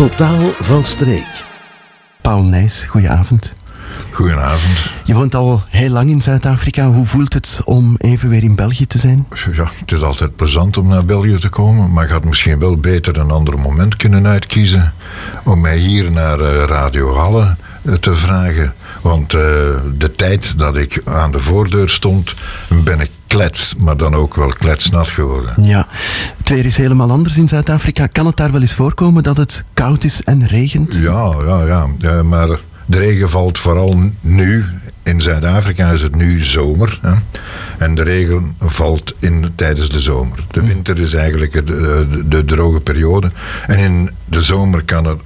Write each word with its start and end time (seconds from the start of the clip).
Totaal 0.00 0.50
van 0.60 0.84
streek. 0.84 1.44
Paul 2.20 2.42
Nijs, 2.42 2.84
goedenavond. 2.84 3.54
Goedenavond. 4.12 4.90
Je 5.04 5.14
woont 5.14 5.34
al 5.34 5.62
heel 5.68 5.90
lang 5.90 6.10
in 6.10 6.22
Zuid-Afrika. 6.22 6.86
Hoe 6.86 7.04
voelt 7.04 7.32
het 7.32 7.60
om 7.64 7.94
even 7.98 8.28
weer 8.28 8.42
in 8.42 8.54
België 8.54 8.86
te 8.86 8.98
zijn? 8.98 9.26
Ja, 9.52 9.70
het 9.80 9.92
is 9.92 10.02
altijd 10.02 10.36
plezant 10.36 10.76
om 10.76 10.88
naar 10.88 11.04
België 11.04 11.38
te 11.38 11.48
komen, 11.48 11.92
maar 11.92 12.04
ik 12.04 12.10
had 12.10 12.24
misschien 12.24 12.58
wel 12.58 12.76
beter 12.76 13.18
een 13.18 13.30
ander 13.30 13.58
moment 13.58 13.96
kunnen 13.96 14.26
uitkiezen 14.26 14.92
om 15.44 15.60
mij 15.60 15.76
hier 15.76 16.12
naar 16.12 16.40
uh, 16.40 16.64
Radio 16.64 17.14
Halle 17.14 17.56
te 18.00 18.14
vragen. 18.14 18.74
Want 19.00 19.34
uh, 19.34 19.40
de 19.96 20.12
tijd 20.16 20.58
dat 20.58 20.76
ik 20.76 21.02
aan 21.04 21.32
de 21.32 21.40
voordeur 21.40 21.88
stond, 21.88 22.34
ben 22.84 23.00
ik 23.00 23.10
klets, 23.26 23.74
maar 23.78 23.96
dan 23.96 24.14
ook 24.14 24.34
wel 24.34 24.48
kletsnat 24.48 25.08
geworden. 25.08 25.52
Ja, 25.56 25.86
het 26.36 26.48
weer 26.48 26.64
is 26.64 26.76
helemaal 26.76 27.10
anders 27.10 27.38
in 27.38 27.48
Zuid-Afrika. 27.48 28.06
Kan 28.06 28.26
het 28.26 28.36
daar 28.36 28.52
wel 28.52 28.60
eens 28.60 28.74
voorkomen 28.74 29.22
dat 29.22 29.36
het 29.36 29.64
koud 29.74 30.04
is 30.04 30.22
en 30.22 30.46
regent? 30.46 30.96
Ja, 30.96 31.34
ja, 31.46 31.64
ja. 31.64 31.86
ja 31.98 32.22
maar 32.22 32.58
de 32.86 32.98
regen 32.98 33.30
valt 33.30 33.58
vooral 33.58 34.10
nu. 34.20 34.64
In 35.02 35.22
Zuid-Afrika 35.22 35.90
is 35.90 36.02
het 36.02 36.14
nu 36.14 36.40
zomer. 36.40 36.98
Hè? 37.02 37.12
En 37.78 37.94
de 37.94 38.02
regen 38.02 38.56
valt 38.58 39.14
in, 39.18 39.52
tijdens 39.54 39.90
de 39.90 40.00
zomer. 40.00 40.44
De 40.50 40.66
winter 40.66 40.98
is 40.98 41.14
eigenlijk 41.14 41.52
de, 41.52 41.62
de, 41.64 42.28
de 42.28 42.44
droge 42.44 42.80
periode. 42.80 43.30
En 43.66 43.78
in 43.78 44.10
de 44.24 44.40
zomer 44.40 44.84
kan 44.84 45.04
het 45.04 45.18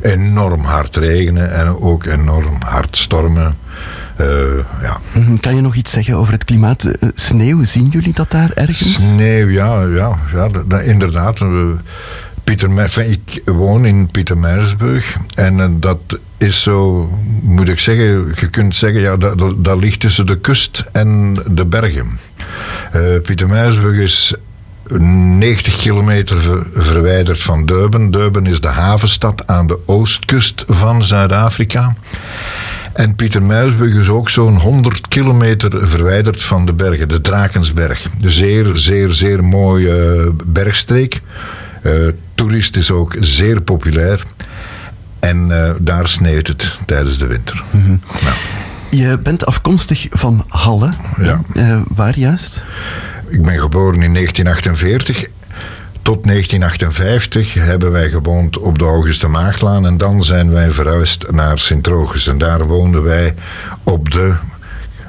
enorm 0.00 0.64
hard 0.64 0.96
regenen 0.96 1.54
en 1.54 1.80
ook 1.80 2.04
enorm 2.04 2.56
hard 2.64 2.96
stormen. 2.96 3.56
Uh, 4.20 4.26
ja. 4.82 5.00
Kan 5.40 5.54
je 5.54 5.60
nog 5.60 5.74
iets 5.74 5.92
zeggen 5.92 6.14
over 6.14 6.32
het 6.32 6.44
klimaat? 6.44 6.84
Uh, 6.84 7.08
sneeuw, 7.14 7.64
zien 7.64 7.88
jullie 7.88 8.12
dat 8.12 8.30
daar 8.30 8.50
ergens? 8.54 9.12
Sneeuw, 9.12 9.48
ja, 9.48 9.82
ja, 9.82 10.18
ja 10.32 10.48
dat, 10.48 10.70
dat, 10.70 10.82
inderdaad. 10.82 11.40
Pieter, 12.44 13.08
ik 13.08 13.42
woon 13.44 13.86
in 13.86 14.08
Pietermeijersburg 14.10 15.16
en 15.34 15.80
dat 15.80 16.18
is 16.38 16.62
zo, 16.62 17.08
moet 17.42 17.68
ik 17.68 17.78
zeggen, 17.78 18.34
je 18.40 18.48
kunt 18.50 18.74
zeggen, 18.74 19.00
ja, 19.00 19.16
dat, 19.16 19.38
dat, 19.38 19.64
dat 19.64 19.78
ligt 19.78 20.00
tussen 20.00 20.26
de 20.26 20.38
kust 20.38 20.84
en 20.92 21.36
de 21.46 21.64
bergen. 21.64 22.18
Uh, 22.96 23.20
Pietermeijersburg 23.20 23.96
is 23.96 24.34
90 24.88 25.76
kilometer 25.76 26.36
ver, 26.36 26.66
verwijderd 26.72 27.42
van 27.42 27.66
Durban. 27.66 28.10
Durban 28.10 28.46
is 28.46 28.60
de 28.60 28.68
havenstad 28.68 29.46
aan 29.46 29.66
de 29.66 29.78
oostkust 29.86 30.64
van 30.68 31.04
Zuid-Afrika. 31.04 31.96
En 32.92 33.14
Pietermeijersburg 33.14 33.94
is 33.94 34.08
ook 34.08 34.28
zo'n 34.30 34.56
100 34.56 35.08
kilometer 35.08 35.88
verwijderd 35.88 36.42
van 36.42 36.66
de 36.66 36.72
bergen, 36.72 37.08
de 37.08 37.20
Drakensberg. 37.20 38.08
Zeer, 38.20 38.76
zeer, 38.76 39.14
zeer 39.14 39.44
mooie 39.44 40.16
uh, 40.16 40.30
bergstreek. 40.46 41.20
Uh, 41.82 42.08
toerist 42.34 42.76
is 42.76 42.90
ook 42.90 43.16
zeer 43.20 43.60
populair. 43.60 44.24
En 45.20 45.48
uh, 45.48 45.70
daar 45.78 46.08
sneeuwt 46.08 46.46
het 46.46 46.78
tijdens 46.86 47.18
de 47.18 47.26
winter. 47.26 47.62
Mm 47.70 47.84
-hmm. 47.84 48.00
nou. 48.22 48.34
Je 48.90 49.18
bent 49.22 49.46
afkomstig 49.46 50.06
van 50.10 50.44
Halle. 50.48 50.90
Ja. 51.16 51.40
Uh, 51.54 51.80
waar 51.88 52.18
juist? 52.18 52.64
Ik 53.28 53.42
ben 53.42 53.58
geboren 53.58 54.02
in 54.02 54.14
1948. 54.14 55.26
Tot 56.02 56.24
1958 56.24 57.54
hebben 57.54 57.92
wij 57.92 58.08
gewoond 58.08 58.58
op 58.58 58.78
de 58.78 58.84
Auguste 58.84 59.28
Maagdlaan. 59.28 59.86
En 59.86 59.96
dan 59.96 60.24
zijn 60.24 60.50
wij 60.50 60.70
verhuisd 60.70 61.30
naar 61.30 61.58
Sint-Rogus. 61.58 62.26
En 62.26 62.38
daar 62.38 62.66
woonden 62.66 63.02
wij 63.02 63.34
op 63.82 64.10
de 64.10 64.34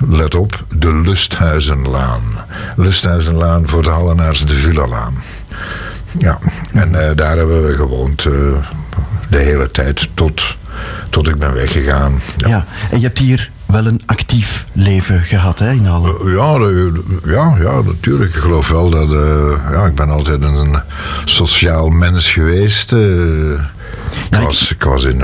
let 0.07 0.35
op, 0.35 0.63
de 0.69 0.93
Lusthuizenlaan. 0.93 2.21
Lusthuizenlaan 2.75 3.67
voor 3.67 3.83
de 3.83 3.89
Hallenaars, 3.89 4.45
de 4.45 4.55
Villalaan. 4.55 5.23
Ja, 6.17 6.39
en 6.73 6.91
uh, 6.91 7.09
daar 7.15 7.37
hebben 7.37 7.67
we 7.67 7.75
gewoond 7.75 8.25
uh, 8.25 8.33
de 9.29 9.37
hele 9.37 9.71
tijd 9.71 10.09
tot, 10.13 10.55
tot 11.09 11.27
ik 11.27 11.35
ben 11.35 11.53
weggegaan. 11.53 12.21
Ja. 12.37 12.47
ja, 12.47 12.65
en 12.91 12.99
je 12.99 13.05
hebt 13.05 13.17
hier 13.17 13.51
wel 13.69 13.85
een 13.85 14.01
actief 14.05 14.65
leven 14.73 15.23
gehad 15.23 15.59
hè, 15.59 15.71
in 15.71 15.85
Halle. 15.85 16.17
Uh, 16.23 16.33
ja, 16.33 16.57
ja, 17.31 17.57
ja, 17.61 17.81
natuurlijk. 17.81 18.35
Ik 18.35 18.41
geloof 18.41 18.69
wel 18.69 18.89
dat... 18.89 19.09
ja, 19.71 19.85
ik 19.85 19.95
ben 19.95 20.09
altijd 20.09 20.43
een 20.43 20.79
sociaal 21.25 21.89
mens 21.89 22.31
geweest. 22.31 22.91
Ik 22.91 24.37
was, 24.43 24.71
ik 24.71 24.83
was 24.83 25.03
in, 25.03 25.23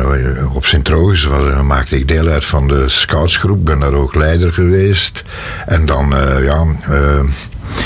op 0.53 0.66
Sint-Roos, 0.66 1.29
maakte 1.63 1.97
ik 1.97 2.07
deel 2.07 2.28
uit 2.28 2.45
van 2.45 2.67
de 2.67 2.89
scoutsgroep, 2.89 3.66
ben 3.66 3.79
daar 3.79 3.94
ook 3.94 4.16
leider 4.16 4.53
geweest. 4.53 5.23
En 5.66 5.85
dan, 5.85 6.13
uh, 6.13 6.44
ja, 6.44 6.66
uh, 6.89 7.19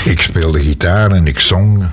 ik 0.04 0.20
speelde 0.20 0.60
gitaar 0.60 1.12
en 1.12 1.26
ik 1.26 1.40
zong. 1.40 1.86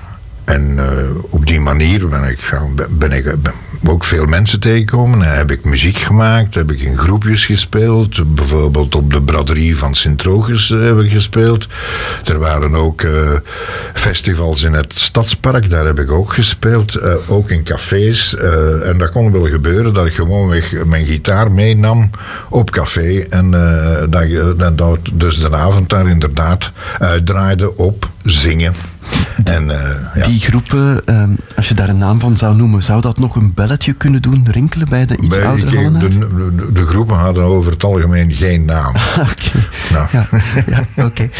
En 0.44 0.62
uh, 0.70 0.84
op 1.30 1.46
die 1.46 1.60
manier 1.60 2.08
ben 2.08 2.24
ik, 2.24 2.58
ben 2.88 3.12
ik 3.12 3.42
ben 3.42 3.52
ook 3.86 4.04
veel 4.04 4.26
mensen 4.26 4.60
tegengekomen. 4.60 5.22
En 5.22 5.36
heb 5.36 5.50
ik 5.50 5.64
muziek 5.64 5.96
gemaakt, 5.96 6.54
heb 6.54 6.70
ik 6.70 6.80
in 6.80 6.96
groepjes 6.96 7.46
gespeeld. 7.46 8.34
Bijvoorbeeld 8.34 8.94
op 8.94 9.12
de 9.12 9.22
braderie 9.22 9.76
van 9.76 9.94
Sint-Rogus 9.94 10.68
heb 10.68 10.98
ik 10.98 11.10
gespeeld. 11.10 11.66
Er 12.24 12.38
waren 12.38 12.74
ook 12.74 13.02
uh, 13.02 13.30
festivals 13.94 14.62
in 14.62 14.72
het 14.72 14.98
Stadspark, 14.98 15.70
daar 15.70 15.86
heb 15.86 15.98
ik 15.98 16.10
ook 16.10 16.32
gespeeld. 16.32 16.96
Uh, 16.96 17.14
ook 17.28 17.50
in 17.50 17.62
cafés. 17.62 18.36
en 18.82 18.98
dat 18.98 19.10
kon 19.10 19.32
wel 19.32 19.46
gebeuren 19.46 19.94
dat 19.94 20.06
ik 20.06 20.14
gewoonweg 20.14 20.84
mijn 20.84 21.06
gitaar 21.06 21.52
meenam 21.52 22.10
op 22.48 22.70
café. 22.70 23.26
En 23.30 23.50
dat, 24.10 24.78
dat 24.78 24.98
dus 25.12 25.40
de 25.40 25.56
avond 25.56 25.88
daar 25.88 26.08
inderdaad 26.08 26.70
uitdraaide 26.98 27.76
op 27.76 28.08
zingen. 28.24 28.74
En, 29.44 29.64
uh, 29.64 29.80
ja. 30.14 30.22
Die 30.22 30.40
groepen, 30.40 31.02
um, 31.04 31.36
als 31.56 31.68
je 31.68 31.74
daar 31.74 31.88
een 31.88 31.98
naam 31.98 32.20
van 32.20 32.36
zou 32.36 32.56
noemen, 32.56 32.82
zou 32.82 33.00
dat 33.00 33.18
nog 33.18 33.36
een 33.36 33.54
belletje 33.54 33.92
kunnen 33.92 34.22
doen, 34.22 34.46
rinkelen 34.50 34.88
bij 34.88 35.06
de 35.06 35.16
iets 35.16 35.36
bij, 35.36 35.46
oudere 35.46 35.90
de, 35.90 36.08
de, 36.08 36.18
de, 36.18 36.72
de, 36.72 36.84
groepen 36.84 37.16
hadden 37.16 37.44
over 37.44 37.72
het 37.72 37.84
algemeen 37.84 38.32
geen 38.32 38.64
naam. 38.64 38.94
Oké. 39.30 39.66
Nou. 39.92 40.06
Ja, 40.12 40.28
ja, 40.66 41.04
okay. 41.04 41.30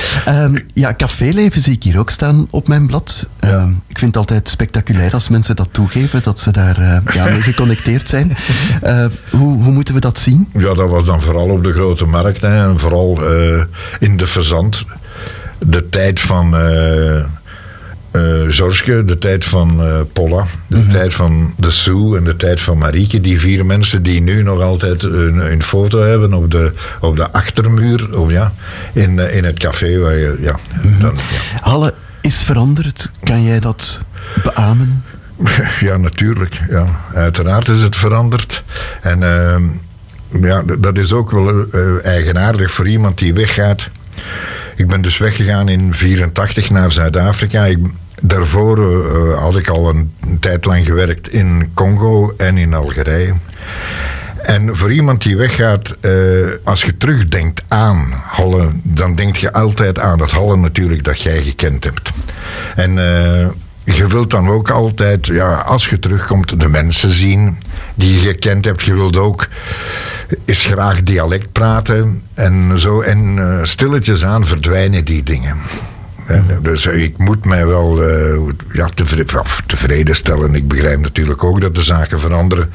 um, 0.45 0.65
ja, 0.75 0.95
caféleven 0.95 1.61
zie 1.61 1.73
ik 1.73 1.83
hier 1.83 1.99
ook 1.99 2.11
staan 2.11 2.47
op 2.51 2.69
mijn 2.69 2.87
blad. 2.87 3.28
Um, 3.41 3.51
ja. 3.51 3.69
Ik 3.87 3.99
vind 3.99 4.15
het 4.15 4.17
altijd 4.17 4.49
spectaculair 4.49 5.12
als 5.12 5.28
mensen 5.28 5.57
dat 5.57 5.69
toegeven, 5.71 6.23
dat 6.23 6.41
ze 6.41 6.51
daar 6.51 6.81
uh, 6.81 7.15
ja, 7.15 7.25
mee 7.25 7.41
geconnecteerd 7.41 8.09
zijn. 8.09 8.37
Uh, 8.84 9.07
hoe, 9.39 9.62
hoe 9.62 9.73
moeten 9.73 9.95
we 9.95 10.01
dat 10.01 10.19
zien? 10.19 10.49
Ja, 10.53 10.75
dat 10.75 10.89
was 10.89 11.05
dan 11.05 11.23
vooral 11.23 11.49
op 11.49 11.65
de 11.65 11.73
grote 11.73 12.05
markt 12.05 12.41
hè, 12.41 12.69
en 12.69 12.78
vooral 12.78 13.19
in 13.99 14.17
de 14.17 14.27
verzand. 14.27 14.84
De 15.59 15.89
tijd 15.89 16.21
van 16.21 16.55
uh, 16.55 17.25
Zorske, 18.49 19.05
de 19.05 19.19
tijd 19.19 19.45
van 19.45 19.85
uh, 19.85 20.01
Polla, 20.13 20.47
de 20.67 20.77
mm 20.77 20.83
-hmm. 20.83 20.91
tijd 20.91 21.15
van 21.15 21.55
de 21.57 21.71
Sue 21.71 22.17
en 22.17 22.25
de 22.25 22.37
tijd 22.37 22.61
van 22.61 22.79
Marieke. 22.79 23.21
Die 23.21 23.41
vier 23.41 23.67
mensen 23.67 24.03
die 24.03 24.21
nu 24.21 24.43
nog 24.43 24.61
altijd 24.61 25.03
een, 25.03 25.53
een 25.53 25.63
foto 25.63 26.03
hebben 26.03 26.35
op 26.35 26.51
de, 26.51 26.73
op 27.01 27.17
de 27.17 27.31
achtermuur 27.31 28.19
of 28.19 28.31
ja, 28.31 28.53
in, 28.93 29.19
uh, 29.19 29.37
in 29.37 29.45
het 29.45 29.59
café. 29.59 29.99
Waar 29.99 30.17
je, 30.17 30.37
ja, 30.41 30.53
mm 30.53 30.93
-hmm. 30.93 31.01
dan, 31.01 31.15
ja. 31.15 31.61
Halle 31.61 31.95
is 32.21 32.43
veranderd. 32.43 33.11
Kan 33.23 33.43
jij 33.43 33.61
dat 33.61 34.01
beamen? 34.43 35.05
Ja, 35.81 35.97
natuurlijk. 35.97 36.61
Ja. 36.71 36.87
Uiteraard 37.15 37.69
is 37.69 37.81
het 37.81 37.97
veranderd. 37.97 38.63
En 39.03 39.21
ja, 40.41 40.63
dat 40.79 40.99
is 40.99 41.13
ook 41.13 41.31
wel 41.31 41.67
eigenaardig 42.03 42.71
voor 42.71 42.89
iemand 42.89 43.19
die 43.19 43.35
weggaat. 43.35 43.89
Ik 44.78 44.87
ben 44.87 45.00
dus 45.00 45.19
weggegaan 45.19 45.69
in 45.69 45.94
84 45.94 46.71
naar 46.71 46.93
Zuid-Afrika. 46.93 47.65
Ik, 47.65 47.78
daarvoor 48.22 48.78
uh, 48.78 49.39
had 49.39 49.56
ik 49.56 49.69
al 49.69 49.89
een, 49.89 50.12
tijd 50.41 50.65
lang 50.65 50.84
gewerkt 50.84 51.28
in 51.28 51.71
Congo 51.75 52.34
en 52.37 52.59
in 52.59 52.75
Algerije. 52.75 53.34
En 54.43 54.77
voor 54.77 54.93
iemand 54.93 55.22
die 55.22 55.37
weggaat, 55.37 55.97
uh, 56.00 56.47
als 56.65 56.83
je 56.83 56.97
terugdenkt 56.97 57.62
aan 57.69 58.12
Halle, 58.27 58.71
dan 58.83 59.15
denk 59.15 59.37
je 59.37 59.53
altijd 59.53 59.99
aan 59.99 60.19
dat 60.19 60.31
Halle 60.31 60.56
natuurlijk 60.56 61.05
dat 61.05 61.21
jij 61.21 61.43
gekend 61.43 61.84
hebt. 61.84 62.10
En 62.77 62.93
je 63.84 64.06
wilt 64.06 64.31
dan 64.31 64.49
ook 64.49 64.71
altijd, 64.71 65.27
ja, 65.27 65.55
als 65.55 65.89
je 65.89 65.99
terugkomt, 65.99 66.60
de 66.60 66.69
mensen 66.69 67.10
zien 67.10 67.59
die 67.95 68.15
je 68.15 68.28
gekend 68.28 68.65
hebt. 68.65 68.83
Je 68.83 68.95
wilt 68.95 69.16
ook 69.16 69.48
eens 70.45 70.65
graag 70.65 71.03
dialect 71.03 71.53
praten 71.53 72.22
en 72.34 72.78
zo. 72.78 73.01
En 73.01 73.36
uh, 73.36 73.59
stilletjes 73.63 74.25
aan 74.25 74.47
verdwijnen 74.47 75.04
die 75.04 75.22
dingen. 75.22 75.57
Ja, 76.28 76.42
dus 76.63 76.86
ik 76.86 77.19
moet 77.19 77.45
mij 77.45 77.66
wel 77.66 78.09
uh, 78.09 78.53
ja, 78.72 78.89
tevreden, 78.95 79.45
tevreden 79.66 80.16
stellen. 80.16 80.54
Ik 80.54 80.69
begrijp 80.69 81.01
natuurlijk 81.01 81.45
ook 81.45 81.60
dat 81.60 81.75
de 81.75 81.83
zaken 81.83 82.21
veranderen. 82.21 82.71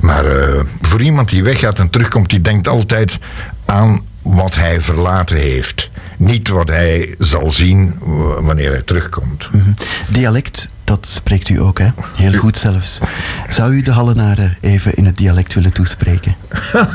Maar 0.00 0.36
uh, 0.36 0.60
voor 0.80 1.02
iemand 1.02 1.28
die 1.28 1.42
weggaat 1.42 1.78
en 1.78 1.90
terugkomt, 1.90 2.30
die 2.30 2.40
denkt 2.40 2.68
altijd 2.68 3.18
aan 3.64 4.04
wat 4.22 4.54
hij 4.54 4.80
verlaten 4.80 5.36
heeft. 5.36 5.90
Niet 6.18 6.48
wat 6.48 6.68
hij 6.68 7.14
zal 7.18 7.52
zien 7.52 7.94
wanneer 8.40 8.70
hij 8.70 8.82
terugkomt. 8.82 9.48
Mm 9.52 9.60
-hmm. 9.60 9.74
Dialect, 10.08 10.70
dat 10.86 11.06
spreekt 11.06 11.48
u 11.48 11.60
ook, 11.60 11.78
hè? 11.78 11.88
Heel 12.16 12.38
goed 12.38 12.58
zelfs. 12.58 13.00
Zou 13.48 13.72
u 13.72 13.82
de 13.82 13.92
Hallenaren 13.92 14.56
even 14.60 14.94
in 14.94 15.04
het 15.04 15.16
dialect 15.16 15.54
willen 15.54 15.72
toespreken? 15.72 16.36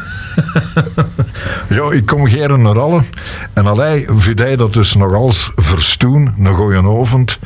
Ja, 1.70 1.92
ik 1.92 2.06
kom 2.06 2.28
geren 2.28 2.62
naar 2.62 2.80
alle. 2.80 3.02
En 3.54 3.66
alleen 3.66 4.08
vind 4.22 4.40
hij 4.40 4.56
dat 4.56 4.74
dus 4.74 4.96
nog 4.96 5.14
als 5.14 5.52
verstoen, 5.56 6.34
een 6.38 6.56
goeie 6.56 6.78
avond. 6.78 7.40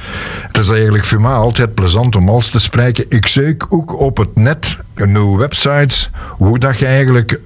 Het 0.48 0.58
is 0.58 0.70
eigenlijk 0.70 1.06
voor 1.06 1.22
mij 1.22 1.32
altijd 1.32 1.74
plezant 1.74 2.16
om 2.16 2.30
als 2.30 2.50
te 2.50 2.60
spreken. 2.60 3.06
Ik 3.10 3.28
zoek 3.28 3.66
ook 3.70 4.00
op 4.00 4.18
het 4.18 4.36
net, 4.36 4.78
nieuwe 4.96 5.38
websites, 5.38 6.10
hoe 6.38 6.60
dat 6.60 6.80
je 6.80 6.86
eigenlijk 6.86 7.40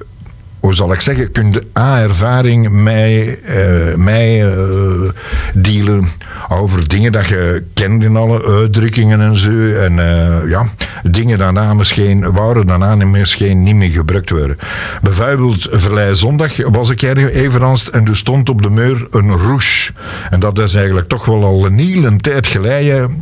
hoe 0.60 0.74
zal 0.74 0.94
ik 0.94 1.02
zeggen, 1.02 1.32
kun 1.32 1.52
je 1.52 1.64
A-ervaring 1.78 2.70
mij, 2.70 3.40
uh, 3.50 3.96
mij 3.96 4.46
uh, 4.46 5.10
dealen 5.54 6.08
over 6.50 6.88
dingen 6.88 7.12
dat 7.12 7.28
je 7.28 7.64
kent 7.74 8.04
in 8.04 8.16
alle 8.16 8.46
uitdrukkingen 8.46 9.22
en 9.22 9.38
zo. 9.38 9.72
En 9.72 9.98
uh, 9.98 10.50
ja, 10.50 10.68
dingen 11.04 11.38
daarna 11.38 11.74
misschien, 11.74 12.32
waren 12.32 12.68
daarna 12.68 12.96
misschien 12.96 13.64
niet 13.64 13.76
meer 13.76 13.92
gebruikt 13.92 14.30
worden. 14.30 14.58
Bijvoorbeeld, 15.02 15.68
verleden 15.72 16.18
zondag 16.18 16.58
was 16.72 16.90
ik 16.90 17.02
evenals 17.02 17.90
en 17.90 18.08
er 18.08 18.18
stond 18.18 18.50
op 18.50 18.62
de 18.62 18.70
muur 18.70 19.08
een 19.12 19.38
rouge. 19.38 19.92
En 20.30 20.40
dat 20.40 20.60
is 20.60 20.74
eigenlijk 20.74 21.08
toch 21.08 21.26
wel 21.26 21.44
al 21.44 21.66
een 21.66 21.78
hele 21.78 22.16
tijd 22.16 22.48
geleden 22.48 23.18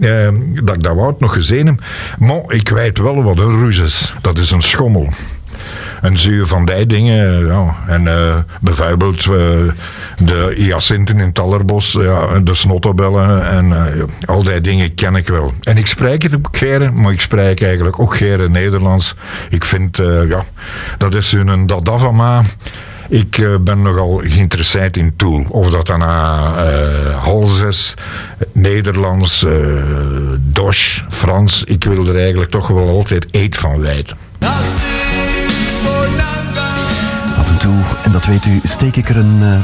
dat 0.63 0.75
ik 0.75 0.83
dat 0.83 0.93
woord 0.93 1.19
nog 1.19 1.33
gezien 1.33 1.65
heb. 1.65 1.81
Maar 2.19 2.41
ik 2.47 2.69
weet 2.69 2.97
wel 2.97 3.23
wat 3.23 3.37
een 3.37 3.59
rouge 3.59 3.83
is. 3.83 4.13
Dat 4.21 4.37
is 4.37 4.51
een 4.51 4.61
schommel. 4.61 5.09
En 6.01 6.17
zo 6.17 6.45
van 6.45 6.65
die 6.65 6.85
dingen. 6.85 7.45
Ja. 7.45 7.75
En 7.87 8.05
uh, 8.05 8.35
bijvoorbeeld 8.61 9.25
uh, 9.25 9.31
de 10.23 10.53
hyacinten 10.55 11.19
in 11.19 11.31
Tallerbos, 11.31 11.91
ja, 11.91 12.39
de 12.39 12.53
snottenbellen 12.53 13.45
en 13.45 13.65
uh, 13.69 14.03
al 14.25 14.43
die 14.43 14.61
dingen 14.61 14.93
ken 14.93 15.15
ik 15.15 15.27
wel. 15.27 15.53
En 15.61 15.77
ik 15.77 15.87
spreek 15.87 16.21
het 16.21 16.35
ook 16.35 16.57
geren, 16.57 17.01
maar 17.01 17.11
ik 17.11 17.21
spreek 17.21 17.61
eigenlijk 17.61 17.99
ook 17.99 18.15
geren 18.15 18.51
Nederlands. 18.51 19.15
Ik 19.49 19.65
vind, 19.65 19.97
ja, 20.27 20.43
dat 20.97 21.15
is 21.15 21.31
een 21.31 21.67
dada 21.67 21.97
van 21.97 22.15
mij. 22.15 22.41
Ik 23.09 23.47
ben 23.61 23.81
nogal 23.81 24.21
geïnteresseerd 24.23 24.97
in 24.97 25.15
Tool. 25.15 25.45
Of 25.49 25.69
dat 25.69 25.87
dan 25.87 26.01
uh, 26.01 27.23
Hals 27.23 27.61
is, 27.61 27.93
Nederlands, 28.51 29.43
uh, 29.43 30.71
Frans. 31.09 31.63
Ik 31.63 31.83
wil 31.83 32.07
er 32.07 32.17
eigenlijk 32.17 32.51
toch 32.51 32.67
wel 32.67 32.87
altijd 32.89 33.27
eet 33.31 33.57
van 33.57 33.79
weten. 33.79 34.17
En 38.07 38.13
dat 38.13 38.25
weet 38.25 38.45
u, 38.45 38.59
steek 38.63 38.95
ik 38.95 39.09
er 39.09 39.17
een 39.17 39.39
uh, 39.39 39.59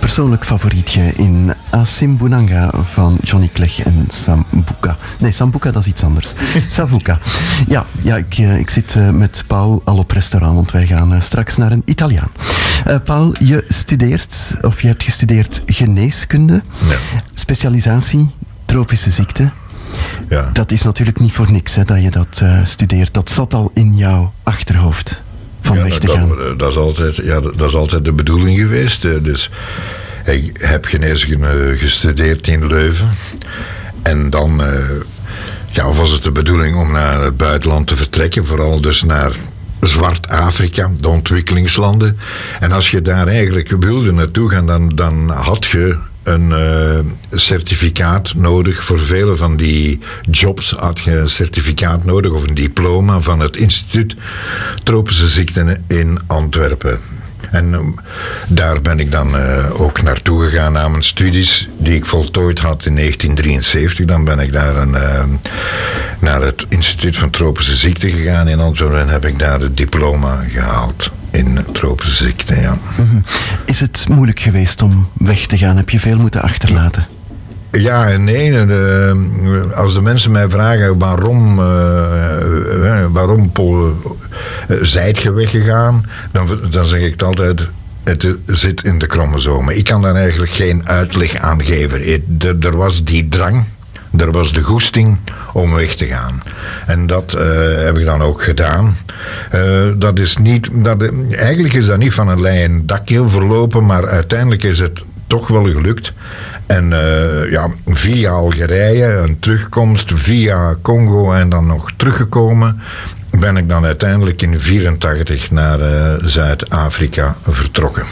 persoonlijk 0.00 0.44
favorietje 0.44 1.12
in. 1.14 1.52
Asimbunanga 1.70 2.70
van 2.82 3.18
Johnny 3.22 3.50
Clegg 3.52 3.80
en 3.80 4.04
Sambuca. 4.08 4.96
Nee, 5.18 5.32
Sambuca 5.32 5.70
dat 5.70 5.82
is 5.82 5.88
iets 5.88 6.04
anders. 6.04 6.32
Savuka. 6.66 7.18
Ja, 7.68 7.86
ja 8.00 8.16
ik, 8.16 8.38
uh, 8.38 8.58
ik 8.58 8.70
zit 8.70 8.94
uh, 8.94 9.10
met 9.10 9.44
Paul 9.46 9.82
al 9.84 9.96
op 9.98 10.10
restaurant, 10.10 10.54
want 10.54 10.70
wij 10.70 10.86
gaan 10.86 11.22
straks 11.22 11.56
naar 11.56 11.72
een 11.72 11.82
Italiaan. 11.84 12.30
Paul, 13.04 13.34
je 13.38 13.64
studeert, 13.68 14.54
of 14.62 14.82
je 14.82 14.88
hebt 14.88 15.02
gestudeerd 15.02 15.62
geneeskunde, 15.66 16.62
ja. 16.88 16.96
specialisatie, 17.34 18.30
tropische 18.64 19.10
ziekte. 19.10 19.50
Ja. 20.28 20.50
Dat 20.52 20.70
is 20.70 20.82
natuurlijk 20.82 21.20
niet 21.20 21.32
voor 21.32 21.50
niks 21.52 21.74
hè, 21.74 21.84
dat 21.84 22.02
je 22.02 22.10
dat 22.10 22.42
studeert. 22.64 23.14
Dat 23.14 23.30
zat 23.30 23.54
al 23.54 23.70
in 23.74 23.96
jouw 23.96 24.32
achterhoofd 24.42 25.22
van 25.60 25.76
ja, 25.76 25.82
weg 25.82 25.98
te 25.98 26.06
dat, 26.06 26.16
gaan. 26.16 26.28
Dat, 26.28 26.58
dat, 26.58 26.70
is 26.70 26.76
altijd, 26.76 27.16
ja, 27.16 27.40
dat 27.40 27.62
is 27.62 27.74
altijd 27.74 28.04
de 28.04 28.12
bedoeling 28.12 28.58
geweest. 28.58 29.02
Dus 29.02 29.50
ik 30.24 30.60
heb 30.60 30.84
geneeskunde 30.84 31.74
gestudeerd 31.76 32.48
in 32.48 32.66
Leuven. 32.66 33.08
En 34.02 34.30
dan 34.30 34.60
uh, 34.60 34.66
ja, 35.70 35.92
was 35.92 36.10
het 36.10 36.22
de 36.22 36.30
bedoeling 36.32 36.76
om 36.76 36.92
naar 36.92 37.20
het 37.20 37.36
buitenland 37.36 37.86
te 37.86 37.96
vertrekken. 37.96 38.46
Vooral 38.46 38.80
dus 38.80 39.02
naar 39.02 39.32
Zwart-Afrika, 39.80 40.90
de 40.98 41.08
ontwikkelingslanden. 41.08 42.18
En 42.60 42.72
als 42.72 42.90
je 42.90 43.02
daar 43.02 43.26
eigenlijk 43.26 43.74
wilde 43.80 44.12
naartoe 44.12 44.50
gaan, 44.50 44.66
dan, 44.66 44.88
dan 44.88 45.30
had 45.30 45.64
je 45.64 45.96
een 46.30 46.50
uh, 46.50 47.38
certificaat 47.38 48.34
nodig. 48.34 48.84
Voor 48.84 48.98
vele 48.98 49.36
van 49.36 49.56
die 49.56 49.98
jobs 50.30 50.70
had 50.70 51.00
je 51.00 51.16
een 51.16 51.28
certificaat 51.28 52.04
nodig 52.04 52.32
of 52.32 52.46
een 52.46 52.54
diploma 52.54 53.20
van 53.20 53.40
het 53.40 53.56
instituut 53.56 54.16
Tropische 54.82 55.28
Ziekten 55.28 55.84
in 55.88 56.18
Antwerpen. 56.26 57.00
En 57.50 57.72
um, 57.72 57.94
daar 58.48 58.80
ben 58.80 59.00
ik 59.00 59.10
dan 59.10 59.36
uh, 59.36 59.80
ook 59.80 60.02
naartoe 60.02 60.48
gegaan 60.48 60.72
na 60.72 60.88
mijn 60.88 61.02
studies, 61.02 61.68
die 61.78 61.94
ik 61.94 62.06
voltooid 62.06 62.58
had 62.58 62.86
in 62.86 62.96
1973. 62.96 64.06
Dan 64.06 64.24
ben 64.24 64.38
ik 64.38 64.52
daar 64.52 64.76
een, 64.76 64.92
uh, 64.92 65.22
naar 66.20 66.42
het 66.42 66.66
Instituut 66.68 67.16
van 67.16 67.30
Tropische 67.30 67.76
Ziekten 67.76 68.10
gegaan 68.10 68.48
in 68.48 68.60
Antwerpen 68.60 69.00
en 69.00 69.08
heb 69.08 69.24
ik 69.24 69.38
daar 69.38 69.60
het 69.60 69.76
diploma 69.76 70.44
gehaald 70.48 71.10
in 71.30 71.58
tropische 71.72 72.24
ziekten. 72.24 72.60
Ja. 72.60 72.78
-hmm. 72.96 73.22
Is 73.64 73.80
het 73.80 74.06
moeilijk 74.08 74.40
geweest 74.40 74.82
om 74.82 75.08
weg 75.12 75.46
te 75.46 75.58
gaan? 75.58 75.76
Heb 75.76 75.90
je 75.90 76.00
veel 76.00 76.18
moeten 76.18 76.42
achterlaten? 76.42 77.06
Ja 77.70 78.08
en 78.08 78.24
nee. 78.24 78.50
De, 78.50 79.70
als 79.74 79.94
de 79.94 80.00
mensen 80.00 80.30
mij 80.30 80.48
vragen 80.48 80.98
waarom, 80.98 81.58
uh, 81.58 83.06
waarom 83.12 83.50
Paul, 83.50 83.96
uh, 84.68 84.76
zijt 84.82 85.18
je 85.18 85.32
weggegaan, 85.32 86.06
dan, 86.32 86.60
dan 86.70 86.84
zeg 86.84 87.00
ik 87.00 87.10
het 87.10 87.22
altijd. 87.22 87.68
Het 88.04 88.26
zit 88.46 88.84
in 88.84 88.98
de 88.98 89.06
chromosomen. 89.08 89.76
Ik 89.76 89.84
kan 89.84 90.02
daar 90.02 90.14
eigenlijk 90.14 90.52
geen 90.52 90.88
uitleg 90.88 91.36
aan 91.36 91.64
geven. 91.64 92.24
Er 92.60 92.76
was 92.76 93.04
die 93.04 93.28
drang, 93.28 93.64
er 94.16 94.30
was 94.32 94.52
de 94.52 94.62
goesting 94.62 95.18
om 95.52 95.74
weg 95.74 95.94
te 95.94 96.06
gaan. 96.06 96.42
En 96.86 97.06
dat 97.06 97.34
uh, 97.38 97.42
heb 97.84 97.96
ik 97.96 98.04
dan 98.04 98.22
ook 98.22 98.42
gedaan. 98.42 98.96
Uh, 99.54 99.88
dat 99.96 100.18
is 100.18 100.36
niet, 100.36 100.68
dat, 100.72 101.10
eigenlijk 101.30 101.74
is 101.74 101.86
dat 101.86 101.98
niet 101.98 102.14
van 102.14 102.28
een 102.28 102.40
lijn 102.40 102.86
dakje 102.86 103.28
verlopen, 103.28 103.86
maar 103.86 104.08
uiteindelijk 104.08 104.62
is 104.62 104.78
het 104.78 105.04
toch 105.26 105.48
wel 105.48 105.64
gelukt. 105.64 106.12
En 106.66 106.88
ja, 107.50 107.70
via 107.86 108.30
Algerije, 108.30 109.06
een 109.06 109.38
terugkomst, 109.38 110.12
via 110.14 110.76
Congo 110.82 111.32
en 111.32 111.48
dan 111.48 111.66
nog 111.66 111.90
teruggekomen, 111.96 112.80
ben 113.30 113.56
ik 113.56 113.68
dan 113.68 113.84
uiteindelijk 113.84 114.42
in 114.42 114.60
84 114.60 115.50
naar 115.50 115.78
Zuid-Afrika 116.22 117.36
vertrokken. 117.48 118.04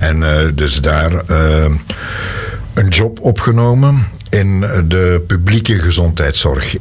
En 0.00 0.24
dus 0.54 0.80
daar 0.80 1.12
een 2.74 2.88
job 2.88 3.18
opgenomen 3.20 4.06
in 4.30 4.60
de 4.88 5.24
publieke 5.26 5.78
gezondheidszorg. 5.78 6.76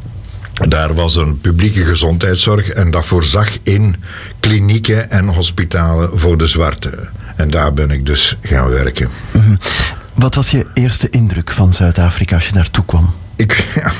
Daar 0.67 0.93
was 0.93 1.15
een 1.15 1.39
publieke 1.41 1.83
gezondheidszorg 1.83 2.69
en 2.69 2.91
dat 2.91 3.05
voorzag 3.05 3.49
in 3.63 3.95
klinieken 4.39 5.11
en 5.11 5.27
hospitalen 5.27 6.19
voor 6.19 6.37
de 6.37 6.47
zwarte. 6.47 7.09
En 7.35 7.49
daar 7.49 7.73
ben 7.73 7.91
ik 7.91 8.05
dus 8.05 8.37
gaan 8.41 8.69
werken. 8.69 9.09
Mm 9.31 9.41
-hmm. 9.41 9.59
Wat 10.13 10.35
was 10.35 10.51
je 10.51 10.65
eerste 10.73 11.09
indruk 11.09 11.51
van 11.51 11.73
Zuid-Afrika 11.73 12.35
als 12.35 12.47
je 12.47 12.53
daartoe 12.53 12.85
kwam? 12.85 13.13
Ik, 13.35 13.65
ja, 13.75 13.91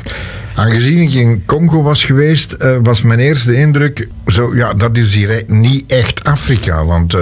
aangezien 0.56 0.98
ik 0.98 1.14
in 1.14 1.46
Congo 1.46 1.82
was 1.82 2.04
geweest, 2.04 2.56
uh, 2.62 2.78
was 2.84 3.02
mijn 3.02 3.20
eerste 3.20 3.56
indruk... 3.56 4.08
Zo, 4.28 4.56
ja, 4.56 4.74
dat 4.74 4.98
is 4.98 5.14
hier 5.14 5.44
niet 5.48 5.92
echt 5.92 6.24
Afrika, 6.24 6.86
want... 6.86 7.16
Uh, 7.16 7.22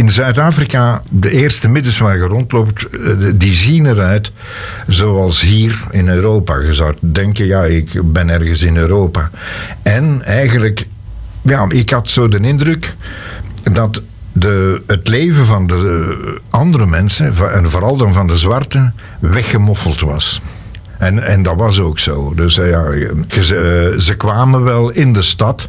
in 0.00 0.10
Zuid-Afrika, 0.10 1.02
de 1.08 1.30
eerste 1.30 1.68
middens 1.68 1.98
waar 1.98 2.16
je 2.16 2.24
rondloopt, 2.24 2.86
die 3.34 3.52
zien 3.52 3.86
eruit 3.86 4.32
zoals 4.86 5.40
hier 5.40 5.78
in 5.90 6.08
Europa. 6.08 6.58
Je 6.58 6.72
zou 6.72 6.94
denken, 7.00 7.46
ja, 7.46 7.64
ik 7.64 8.12
ben 8.12 8.28
ergens 8.28 8.62
in 8.62 8.76
Europa. 8.76 9.30
En 9.82 10.22
eigenlijk, 10.24 10.86
ja, 11.42 11.66
ik 11.68 11.90
had 11.90 12.10
zo 12.10 12.28
de 12.28 12.38
indruk 12.38 12.94
dat 13.72 14.02
de, 14.32 14.82
het 14.86 15.08
leven 15.08 15.46
van 15.46 15.66
de 15.66 16.16
andere 16.50 16.86
mensen, 16.86 17.34
en 17.52 17.70
vooral 17.70 17.96
dan 17.96 18.12
van 18.12 18.26
de 18.26 18.38
zwarte, 18.38 18.92
weggemoffeld 19.18 20.00
was. 20.00 20.42
En, 20.98 21.24
en 21.24 21.42
dat 21.42 21.56
was 21.56 21.80
ook 21.80 21.98
zo. 21.98 22.32
Dus 22.34 22.58
uh, 22.58 22.70
ja, 22.70 22.84
ze, 23.42 23.90
uh, 23.92 24.00
ze 24.00 24.14
kwamen 24.14 24.64
wel 24.64 24.90
in 24.90 25.12
de 25.12 25.22
stad, 25.22 25.68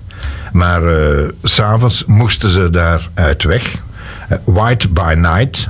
maar 0.51 0.83
uh, 0.83 1.27
s'avonds 1.43 2.05
moesten 2.05 2.49
ze 2.49 2.69
daaruit 2.69 3.43
weg. 3.43 3.81
White 4.43 4.89
by 4.89 5.13
night 5.17 5.67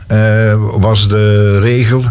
was 0.79 1.07
de 1.07 1.59
regel. 1.59 2.03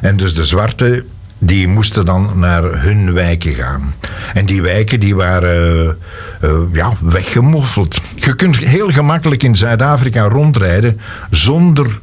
En 0.00 0.16
dus 0.16 0.34
de 0.34 0.44
zwarte 0.44 1.04
die 1.38 1.68
moesten 1.68 2.04
dan 2.04 2.30
naar 2.34 2.82
hun 2.82 3.12
wijken 3.12 3.54
gaan. 3.54 3.94
En 4.34 4.46
die 4.46 4.62
wijken 4.62 5.00
die 5.00 5.14
waren 5.14 5.98
uh, 6.44 6.50
ja, 6.72 6.92
weggemoffeld. 7.00 8.00
Je 8.14 8.34
kunt 8.34 8.56
heel 8.56 8.90
gemakkelijk 8.90 9.42
in 9.42 9.56
Zuid-Afrika 9.56 10.28
rondrijden 10.28 11.00
zonder 11.30 12.00